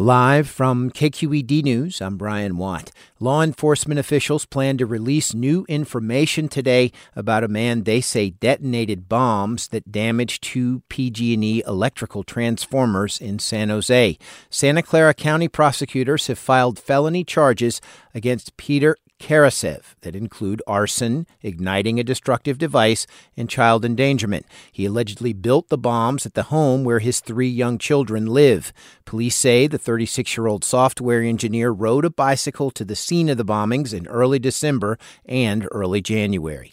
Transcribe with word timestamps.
Live 0.00 0.48
from 0.48 0.90
KQED 0.90 1.62
News, 1.62 2.00
I'm 2.00 2.16
Brian 2.16 2.56
Watt. 2.56 2.90
Law 3.18 3.42
enforcement 3.42 4.00
officials 4.00 4.46
plan 4.46 4.78
to 4.78 4.86
release 4.86 5.34
new 5.34 5.66
information 5.68 6.48
today 6.48 6.90
about 7.14 7.44
a 7.44 7.48
man 7.48 7.82
they 7.82 8.00
say 8.00 8.30
detonated 8.30 9.10
bombs 9.10 9.68
that 9.68 9.92
damaged 9.92 10.42
two 10.42 10.80
PG&E 10.88 11.62
electrical 11.66 12.22
transformers 12.22 13.20
in 13.20 13.38
San 13.38 13.68
Jose. 13.68 14.16
Santa 14.48 14.82
Clara 14.82 15.12
County 15.12 15.48
prosecutors 15.48 16.28
have 16.28 16.38
filed 16.38 16.78
felony 16.78 17.22
charges 17.22 17.82
against 18.14 18.56
Peter 18.56 18.96
Karasev 19.20 19.94
that 20.00 20.16
include 20.16 20.62
arson, 20.66 21.26
igniting 21.42 22.00
a 22.00 22.04
destructive 22.04 22.58
device, 22.58 23.06
and 23.36 23.48
child 23.48 23.84
endangerment. 23.84 24.46
He 24.72 24.86
allegedly 24.86 25.32
built 25.32 25.68
the 25.68 25.78
bombs 25.78 26.24
at 26.26 26.34
the 26.34 26.44
home 26.44 26.82
where 26.82 26.98
his 26.98 27.20
three 27.20 27.48
young 27.48 27.78
children 27.78 28.26
live. 28.26 28.72
Police 29.04 29.36
say 29.36 29.66
the 29.66 29.78
36 29.78 30.36
year 30.36 30.46
old 30.46 30.64
software 30.64 31.22
engineer 31.22 31.70
rode 31.70 32.04
a 32.04 32.10
bicycle 32.10 32.70
to 32.72 32.84
the 32.84 32.96
scene 32.96 33.28
of 33.28 33.36
the 33.36 33.44
bombings 33.44 33.94
in 33.94 34.08
early 34.08 34.38
December 34.38 34.98
and 35.26 35.68
early 35.70 36.00
January. 36.00 36.72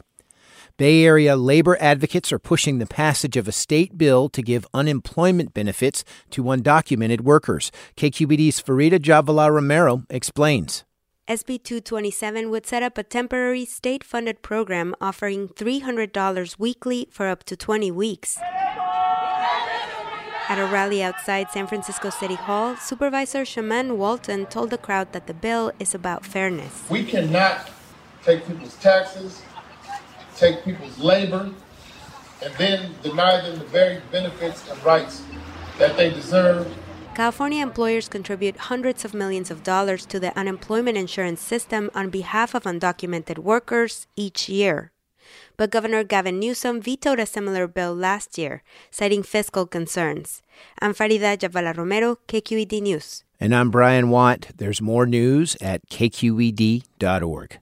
Bay 0.78 1.04
Area 1.04 1.36
labor 1.36 1.76
advocates 1.82 2.32
are 2.32 2.40
pushing 2.40 2.78
the 2.78 2.86
passage 2.86 3.36
of 3.36 3.48
a 3.48 3.52
state 3.52 3.98
bill 3.98 4.30
to 4.30 4.44
give 4.44 4.68
unemployment 4.76 5.54
benefits 5.54 6.04
to 6.30 6.44
undocumented 6.44 7.22
workers. 7.22 7.72
KQED's 7.98 8.62
Farida 8.62 9.00
Jhabvala 9.00 9.52
Romero 9.52 10.04
explains. 10.10 10.86
SB 11.28 11.62
227 11.62 12.50
would 12.50 12.66
set 12.66 12.82
up 12.82 12.98
a 12.98 13.04
temporary 13.04 13.66
state 13.66 14.02
funded 14.02 14.42
program 14.42 14.96
offering 15.02 15.50
$300 15.50 16.58
weekly 16.58 17.10
for 17.12 17.28
up 17.28 17.44
to 17.44 17.58
20 17.58 17.92
weeks. 17.92 18.38
At 20.48 20.58
a 20.58 20.66
rally 20.72 21.04
outside 21.04 21.50
San 21.52 21.68
Francisco 21.68 22.10
City 22.10 22.36
Hall, 22.36 22.78
Supervisor 22.78 23.42
Shamann 23.42 23.98
Walton 23.98 24.46
told 24.46 24.70
the 24.70 24.78
crowd 24.78 25.12
that 25.12 25.28
the 25.28 25.34
bill 25.34 25.74
is 25.80 25.94
about 25.94 26.26
fairness. 26.26 26.86
We 26.90 27.04
cannot 27.04 27.72
take 28.24 28.48
people's 28.48 28.78
taxes, 28.78 29.42
take 30.38 30.64
people's 30.64 30.98
labor, 30.98 31.52
and 32.42 32.54
then 32.54 32.96
deny 33.04 33.42
them 33.42 33.60
the 33.60 33.66
very 33.66 34.00
benefits 34.14 34.66
and 34.70 34.82
rights 34.82 35.24
that 35.78 35.98
they 35.98 36.10
deserve 36.10 36.74
California 37.18 37.64
employers 37.64 38.08
contribute 38.08 38.70
hundreds 38.70 39.04
of 39.04 39.16
millions 39.16 39.50
of 39.50 39.64
dollars 39.64 40.06
to 40.06 40.20
the 40.20 40.38
unemployment 40.38 40.96
insurance 40.96 41.42
system 41.42 41.90
on 41.96 42.12
behalf 42.12 42.54
of 42.54 42.62
undocumented 42.62 43.40
workers 43.40 44.06
each 44.16 44.48
year. 44.48 44.92
But 45.58 45.72
Governor 45.72 46.04
Gavin 46.04 46.38
Newsom 46.38 46.80
vetoed 46.80 47.20
a 47.20 47.26
similar 47.26 47.66
bill 47.66 47.96
last 47.96 48.38
year, 48.38 48.62
citing 48.92 49.24
fiscal 49.24 49.66
concerns. 49.66 50.44
I'm 50.80 50.94
Farida 50.94 51.36
Jhabvala 51.36 51.76
Romero, 51.76 52.20
KQED 52.28 52.84
News. 52.84 53.24
And 53.40 53.56
I'm 53.56 53.72
Brian 53.72 54.12
Watt. 54.12 54.52
There's 54.56 54.80
more 54.80 55.08
news 55.08 55.58
at 55.60 55.90
kqed.org. 55.90 57.60